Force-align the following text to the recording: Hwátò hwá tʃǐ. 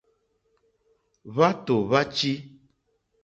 Hwátò 1.33 1.75
hwá 1.87 2.01
tʃǐ. 2.15 2.33